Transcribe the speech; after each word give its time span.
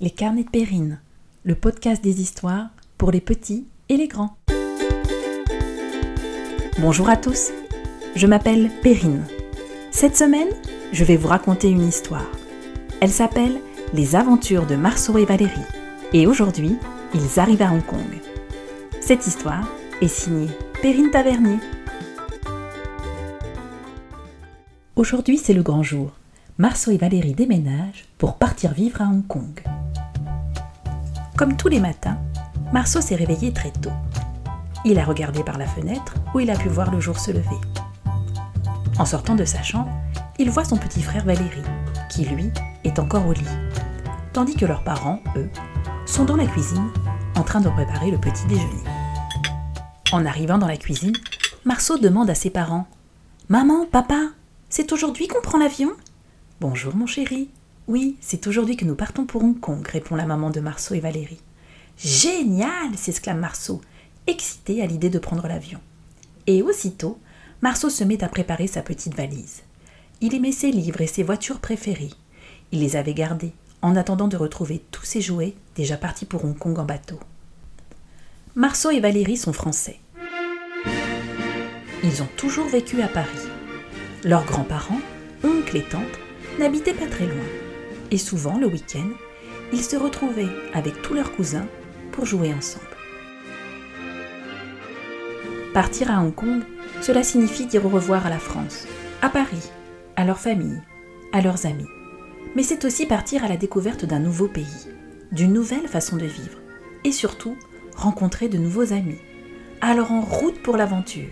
Les 0.00 0.10
carnets 0.10 0.44
de 0.44 0.48
Perrine, 0.48 1.00
le 1.42 1.56
podcast 1.56 2.04
des 2.04 2.20
histoires 2.20 2.68
pour 2.98 3.10
les 3.10 3.20
petits 3.20 3.66
et 3.88 3.96
les 3.96 4.06
grands. 4.06 4.36
Bonjour 6.78 7.08
à 7.08 7.16
tous, 7.16 7.50
je 8.14 8.28
m'appelle 8.28 8.70
Perrine. 8.80 9.24
Cette 9.90 10.16
semaine, 10.16 10.50
je 10.92 11.02
vais 11.02 11.16
vous 11.16 11.26
raconter 11.26 11.68
une 11.68 11.82
histoire. 11.82 12.30
Elle 13.00 13.10
s'appelle 13.10 13.60
Les 13.92 14.14
aventures 14.14 14.66
de 14.66 14.76
Marceau 14.76 15.18
et 15.18 15.24
Valérie. 15.24 15.66
Et 16.12 16.28
aujourd'hui, 16.28 16.76
ils 17.12 17.40
arrivent 17.40 17.62
à 17.62 17.72
Hong 17.72 17.84
Kong. 17.84 18.20
Cette 19.00 19.26
histoire 19.26 19.68
est 20.00 20.06
signée 20.06 20.50
Perrine 20.80 21.10
Tavernier. 21.10 21.58
Aujourd'hui, 24.94 25.38
c'est 25.38 25.54
le 25.54 25.64
grand 25.64 25.82
jour. 25.82 26.12
Marceau 26.56 26.92
et 26.92 26.98
Valérie 26.98 27.34
déménagent 27.34 28.06
pour 28.16 28.36
partir 28.36 28.74
vivre 28.74 29.02
à 29.02 29.06
Hong 29.06 29.26
Kong. 29.26 29.60
Comme 31.38 31.56
tous 31.56 31.68
les 31.68 31.78
matins, 31.78 32.18
Marceau 32.72 33.00
s'est 33.00 33.14
réveillé 33.14 33.52
très 33.52 33.70
tôt. 33.70 33.92
Il 34.84 34.98
a 34.98 35.04
regardé 35.04 35.44
par 35.44 35.56
la 35.56 35.68
fenêtre 35.68 36.14
où 36.34 36.40
il 36.40 36.50
a 36.50 36.56
pu 36.56 36.68
voir 36.68 36.90
le 36.90 36.98
jour 36.98 37.20
se 37.20 37.30
lever. 37.30 37.60
En 38.98 39.04
sortant 39.04 39.36
de 39.36 39.44
sa 39.44 39.62
chambre, 39.62 39.96
il 40.40 40.50
voit 40.50 40.64
son 40.64 40.76
petit 40.76 41.00
frère 41.00 41.24
Valérie, 41.24 41.62
qui 42.10 42.24
lui 42.24 42.50
est 42.82 42.98
encore 42.98 43.24
au 43.24 43.32
lit, 43.34 43.44
tandis 44.32 44.56
que 44.56 44.66
leurs 44.66 44.82
parents, 44.82 45.20
eux, 45.36 45.48
sont 46.06 46.24
dans 46.24 46.34
la 46.34 46.46
cuisine 46.46 46.90
en 47.36 47.44
train 47.44 47.60
de 47.60 47.68
préparer 47.68 48.10
le 48.10 48.18
petit 48.18 48.46
déjeuner. 48.48 48.82
En 50.10 50.26
arrivant 50.26 50.58
dans 50.58 50.66
la 50.66 50.76
cuisine, 50.76 51.14
Marceau 51.64 51.98
demande 51.98 52.30
à 52.30 52.34
ses 52.34 52.50
parents 52.50 52.88
Maman, 53.48 53.86
papa, 53.86 54.30
c'est 54.70 54.92
aujourd'hui 54.92 55.28
qu'on 55.28 55.40
prend 55.40 55.58
l'avion 55.58 55.92
Bonjour 56.60 56.96
mon 56.96 57.06
chéri. 57.06 57.48
Oui, 57.88 58.18
c'est 58.20 58.46
aujourd'hui 58.46 58.76
que 58.76 58.84
nous 58.84 58.94
partons 58.94 59.24
pour 59.24 59.42
Hong 59.42 59.58
Kong, 59.58 59.86
répond 59.88 60.14
la 60.14 60.26
maman 60.26 60.50
de 60.50 60.60
Marceau 60.60 60.92
et 60.92 61.00
Valérie. 61.00 61.40
Génial 61.96 62.94
s'exclame 62.98 63.40
Marceau, 63.40 63.80
excité 64.26 64.82
à 64.82 64.86
l'idée 64.86 65.08
de 65.08 65.18
prendre 65.18 65.48
l'avion. 65.48 65.80
Et 66.46 66.60
aussitôt, 66.60 67.18
Marceau 67.62 67.88
se 67.88 68.04
met 68.04 68.22
à 68.22 68.28
préparer 68.28 68.66
sa 68.66 68.82
petite 68.82 69.14
valise. 69.14 69.62
Il 70.20 70.34
aimait 70.34 70.52
ses 70.52 70.70
livres 70.70 71.00
et 71.00 71.06
ses 71.06 71.22
voitures 71.22 71.60
préférées. 71.60 72.12
Il 72.72 72.80
les 72.80 72.94
avait 72.96 73.14
gardés, 73.14 73.54
en 73.80 73.96
attendant 73.96 74.28
de 74.28 74.36
retrouver 74.36 74.84
tous 74.90 75.06
ses 75.06 75.22
jouets 75.22 75.54
déjà 75.74 75.96
partis 75.96 76.26
pour 76.26 76.44
Hong 76.44 76.58
Kong 76.58 76.78
en 76.78 76.84
bateau. 76.84 77.18
Marceau 78.54 78.90
et 78.90 79.00
Valérie 79.00 79.38
sont 79.38 79.54
français. 79.54 79.98
Ils 82.04 82.22
ont 82.22 82.28
toujours 82.36 82.68
vécu 82.68 83.00
à 83.00 83.08
Paris. 83.08 83.48
Leurs 84.24 84.44
grands-parents, 84.44 85.00
oncles 85.42 85.78
et 85.78 85.84
tantes 85.84 86.18
n'habitaient 86.58 86.92
pas 86.92 87.06
très 87.06 87.26
loin. 87.26 87.57
Et 88.10 88.18
souvent, 88.18 88.58
le 88.58 88.66
week-end, 88.66 89.10
ils 89.72 89.82
se 89.82 89.96
retrouvaient 89.96 90.48
avec 90.72 91.02
tous 91.02 91.14
leurs 91.14 91.32
cousins 91.32 91.66
pour 92.12 92.24
jouer 92.24 92.52
ensemble. 92.54 92.84
Partir 95.74 96.10
à 96.10 96.22
Hong 96.22 96.34
Kong, 96.34 96.62
cela 97.02 97.22
signifie 97.22 97.66
dire 97.66 97.84
au 97.84 97.90
revoir 97.90 98.26
à 98.26 98.30
la 98.30 98.38
France, 98.38 98.86
à 99.22 99.28
Paris, 99.28 99.70
à 100.16 100.24
leur 100.24 100.38
famille, 100.38 100.80
à 101.32 101.42
leurs 101.42 101.66
amis. 101.66 101.86
Mais 102.56 102.62
c'est 102.62 102.84
aussi 102.84 103.06
partir 103.06 103.44
à 103.44 103.48
la 103.48 103.56
découverte 103.56 104.04
d'un 104.04 104.18
nouveau 104.18 104.48
pays, 104.48 104.88
d'une 105.30 105.52
nouvelle 105.52 105.86
façon 105.86 106.16
de 106.16 106.24
vivre, 106.24 106.58
et 107.04 107.12
surtout 107.12 107.56
rencontrer 107.94 108.48
de 108.48 108.58
nouveaux 108.58 108.92
amis. 108.92 109.18
Alors 109.80 110.10
en 110.12 110.22
route 110.22 110.60
pour 110.62 110.76
l'aventure. 110.76 111.28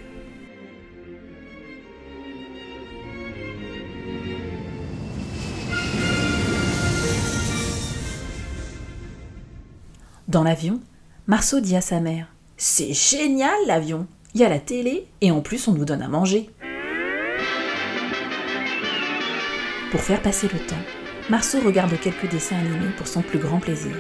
Dans 10.37 10.45
l'avion, 10.45 10.83
Marceau 11.27 11.61
dit 11.61 11.77
à 11.77 11.81
sa 11.81 11.99
mère 11.99 12.27
C'est 12.59 12.93
génial 12.93 13.57
l'avion 13.67 14.07
Il 14.35 14.43
y 14.43 14.45
a 14.45 14.51
la 14.51 14.59
télé 14.59 15.07
et 15.23 15.31
en 15.31 15.41
plus 15.41 15.67
on 15.67 15.73
nous 15.73 15.87
donne 15.87 16.03
à 16.03 16.09
manger. 16.09 16.51
Pour 19.91 20.03
faire 20.03 20.21
passer 20.21 20.47
le 20.53 20.59
temps, 20.59 20.77
Marceau 21.31 21.59
regarde 21.61 21.99
quelques 21.99 22.29
dessins 22.31 22.59
animés 22.59 22.93
pour 22.99 23.07
son 23.07 23.23
plus 23.23 23.39
grand 23.39 23.61
plaisir, 23.61 23.97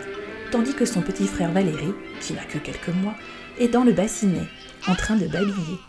tandis 0.52 0.74
que 0.74 0.84
son 0.84 1.00
petit 1.00 1.26
frère 1.26 1.52
Valérie, 1.52 1.94
qui 2.20 2.34
n'a 2.34 2.44
que 2.44 2.58
quelques 2.58 2.94
mois, 2.94 3.14
est 3.58 3.68
dans 3.68 3.84
le 3.84 3.94
bassinet, 3.94 4.46
en 4.88 4.94
train 4.94 5.16
de 5.16 5.28
babiller. 5.28 5.80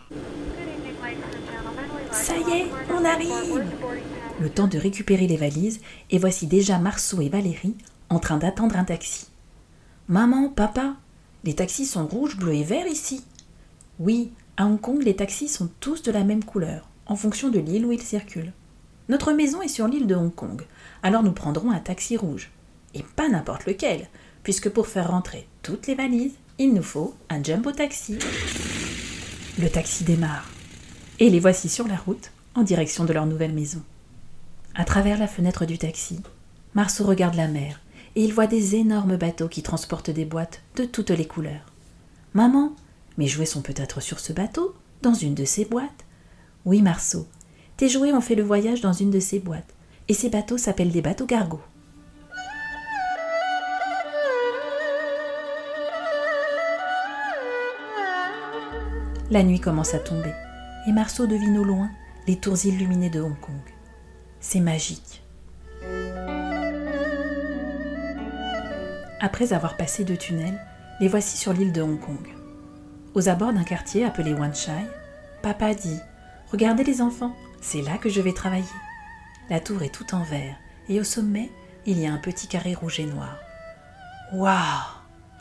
Ça 2.10 2.32
y 2.38 2.60
est, 2.60 2.66
on 2.90 3.04
arrive 3.04 3.64
Le 4.40 4.48
temps 4.48 4.66
de 4.66 4.78
récupérer 4.78 5.26
les 5.26 5.36
valises, 5.36 5.82
et 6.10 6.16
voici 6.16 6.46
déjà 6.46 6.78
Marceau 6.78 7.20
et 7.20 7.28
Valérie 7.28 7.76
en 8.08 8.18
train 8.18 8.38
d'attendre 8.38 8.78
un 8.78 8.84
taxi. 8.84 9.26
Maman, 10.10 10.48
papa, 10.48 10.96
les 11.44 11.54
taxis 11.54 11.84
sont 11.84 12.06
rouges, 12.06 12.38
bleus 12.38 12.54
et 12.54 12.64
verts 12.64 12.86
ici. 12.86 13.22
Oui, 13.98 14.32
à 14.56 14.64
Hong 14.64 14.80
Kong, 14.80 15.02
les 15.02 15.14
taxis 15.14 15.48
sont 15.48 15.68
tous 15.80 16.02
de 16.02 16.10
la 16.10 16.24
même 16.24 16.44
couleur, 16.44 16.88
en 17.04 17.14
fonction 17.14 17.50
de 17.50 17.58
l'île 17.58 17.84
où 17.84 17.92
ils 17.92 18.00
circulent. 18.00 18.54
Notre 19.10 19.34
maison 19.34 19.60
est 19.60 19.68
sur 19.68 19.86
l'île 19.86 20.06
de 20.06 20.14
Hong 20.14 20.34
Kong, 20.34 20.62
alors 21.02 21.22
nous 21.22 21.32
prendrons 21.32 21.70
un 21.70 21.78
taxi 21.78 22.16
rouge. 22.16 22.50
Et 22.94 23.04
pas 23.16 23.28
n'importe 23.28 23.66
lequel, 23.66 24.08
puisque 24.42 24.70
pour 24.70 24.86
faire 24.86 25.10
rentrer 25.10 25.46
toutes 25.62 25.86
les 25.86 25.94
valises, 25.94 26.36
il 26.58 26.72
nous 26.72 26.82
faut 26.82 27.14
un 27.28 27.42
jumbo 27.42 27.70
taxi. 27.70 28.18
Le 29.58 29.68
taxi 29.68 30.04
démarre. 30.04 30.48
Et 31.18 31.28
les 31.28 31.38
voici 31.38 31.68
sur 31.68 31.86
la 31.86 31.96
route, 31.96 32.30
en 32.54 32.62
direction 32.62 33.04
de 33.04 33.12
leur 33.12 33.26
nouvelle 33.26 33.52
maison. 33.52 33.82
À 34.74 34.86
travers 34.86 35.18
la 35.18 35.28
fenêtre 35.28 35.66
du 35.66 35.76
taxi, 35.76 36.22
Marceau 36.72 37.04
regarde 37.04 37.34
la 37.34 37.48
mer 37.48 37.78
et 38.18 38.24
il 38.24 38.34
voit 38.34 38.48
des 38.48 38.74
énormes 38.74 39.16
bateaux 39.16 39.46
qui 39.46 39.62
transportent 39.62 40.10
des 40.10 40.24
boîtes 40.24 40.60
de 40.74 40.84
toutes 40.84 41.10
les 41.10 41.28
couleurs. 41.28 41.72
Maman, 42.34 42.72
mes 43.16 43.28
jouets 43.28 43.46
sont 43.46 43.62
peut-être 43.62 44.00
sur 44.00 44.18
ce 44.18 44.32
bateau, 44.32 44.74
dans 45.02 45.14
une 45.14 45.36
de 45.36 45.44
ces 45.44 45.64
boîtes? 45.64 46.04
Oui, 46.64 46.82
Marceau, 46.82 47.28
tes 47.76 47.88
jouets 47.88 48.12
ont 48.12 48.20
fait 48.20 48.34
le 48.34 48.42
voyage 48.42 48.80
dans 48.80 48.92
une 48.92 49.12
de 49.12 49.20
ces 49.20 49.38
boîtes, 49.38 49.72
et 50.08 50.14
ces 50.14 50.30
bateaux 50.30 50.58
s'appellent 50.58 50.90
des 50.90 51.00
bateaux 51.00 51.26
gargots. 51.26 51.62
La 59.30 59.44
nuit 59.44 59.60
commence 59.60 59.94
à 59.94 60.00
tomber, 60.00 60.34
et 60.88 60.92
Marceau 60.92 61.28
devine 61.28 61.58
au 61.58 61.64
loin 61.64 61.88
les 62.26 62.34
tours 62.34 62.66
illuminées 62.66 63.10
de 63.10 63.20
Hong 63.20 63.38
Kong. 63.38 63.54
C'est 64.40 64.58
magique. 64.58 65.22
Après 69.20 69.52
avoir 69.52 69.76
passé 69.76 70.04
deux 70.04 70.16
tunnels, 70.16 70.60
les 71.00 71.08
voici 71.08 71.36
sur 71.36 71.52
l'île 71.52 71.72
de 71.72 71.82
Hong 71.82 71.98
Kong. 71.98 72.28
Aux 73.14 73.28
abords 73.28 73.52
d'un 73.52 73.64
quartier 73.64 74.04
appelé 74.04 74.32
Wan 74.32 74.54
Chai, 74.54 74.86
papa 75.42 75.74
dit 75.74 75.98
Regardez 76.52 76.84
les 76.84 77.02
enfants, 77.02 77.34
c'est 77.60 77.82
là 77.82 77.98
que 77.98 78.08
je 78.08 78.20
vais 78.20 78.32
travailler. 78.32 78.64
La 79.50 79.58
tour 79.58 79.82
est 79.82 79.92
tout 79.92 80.14
en 80.14 80.22
verre 80.22 80.56
et 80.88 81.00
au 81.00 81.04
sommet, 81.04 81.50
il 81.84 81.98
y 81.98 82.06
a 82.06 82.12
un 82.12 82.18
petit 82.18 82.46
carré 82.46 82.74
rouge 82.74 83.00
et 83.00 83.06
noir. 83.06 83.38
Waouh 84.32 84.84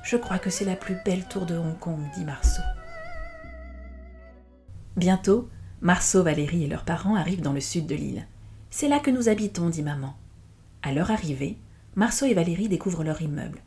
Je 0.03 0.17
crois 0.17 0.39
que 0.39 0.49
c'est 0.49 0.65
la 0.65 0.75
plus 0.75 0.97
belle 1.05 1.27
tour 1.27 1.45
de 1.45 1.55
Hong 1.55 1.77
Kong, 1.77 1.99
dit 2.15 2.25
Marceau. 2.25 2.63
Bientôt, 4.95 5.49
Marceau, 5.81 6.23
Valérie 6.23 6.63
et 6.63 6.67
leurs 6.67 6.85
parents 6.85 7.15
arrivent 7.15 7.41
dans 7.41 7.53
le 7.53 7.61
sud 7.61 7.85
de 7.85 7.93
l'île. 7.93 8.25
C'est 8.71 8.87
là 8.87 8.99
que 8.99 9.11
nous 9.11 9.29
habitons, 9.29 9.69
dit 9.69 9.83
maman. 9.83 10.15
À 10.81 10.91
leur 10.93 11.11
arrivée, 11.11 11.59
Marceau 11.97 12.27
et 12.27 12.35
Valérie 12.35 12.69
découvrent 12.69 13.03
leur 13.03 13.23
immeuble. 13.23 13.57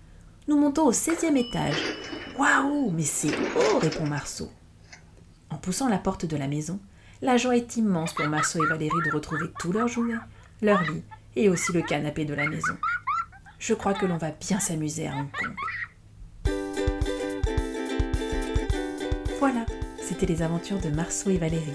Nous 0.46 0.56
montons 0.56 0.86
au 0.86 0.92
16e 0.92 1.36
étage. 1.36 1.82
Waouh, 2.38 2.92
mais 2.92 3.02
c'est 3.02 3.36
haut, 3.56 3.78
répond 3.80 4.06
Marceau. 4.06 4.48
En 5.50 5.56
poussant 5.56 5.88
la 5.88 5.98
porte 5.98 6.26
de 6.26 6.36
la 6.36 6.46
maison, 6.46 6.78
la 7.22 7.36
joie 7.36 7.56
est 7.56 7.76
immense 7.76 8.14
pour 8.14 8.28
Marceau 8.28 8.64
et 8.64 8.68
Valérie 8.68 9.02
de 9.04 9.10
retrouver 9.10 9.46
tous 9.58 9.72
leurs 9.72 9.88
jouets, 9.88 10.14
leur 10.62 10.80
lit 10.82 11.02
et 11.34 11.48
aussi 11.48 11.72
le 11.72 11.82
canapé 11.82 12.24
de 12.24 12.34
la 12.34 12.48
maison. 12.48 12.76
Je 13.58 13.74
crois 13.74 13.94
que 13.94 14.06
l'on 14.06 14.16
va 14.16 14.30
bien 14.30 14.60
s'amuser 14.60 15.08
à 15.08 15.16
Hong 15.16 15.30
Kong. 15.32 15.56
Voilà, 19.40 19.66
c'était 20.00 20.26
les 20.26 20.42
aventures 20.42 20.78
de 20.78 20.90
Marceau 20.90 21.30
et 21.30 21.38
Valérie. 21.38 21.66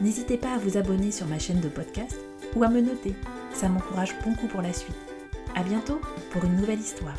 N'hésitez 0.00 0.38
pas 0.38 0.54
à 0.54 0.58
vous 0.58 0.76
abonner 0.76 1.12
sur 1.12 1.28
ma 1.28 1.38
chaîne 1.38 1.60
de 1.60 1.68
podcast 1.68 2.18
ou 2.56 2.64
à 2.64 2.68
me 2.68 2.80
noter, 2.80 3.14
ça 3.52 3.68
m'encourage 3.68 4.14
beaucoup 4.24 4.46
pour 4.46 4.62
la 4.62 4.72
suite. 4.72 4.96
À 5.54 5.62
bientôt 5.62 6.00
pour 6.30 6.44
une 6.44 6.56
nouvelle 6.56 6.80
histoire. 6.80 7.16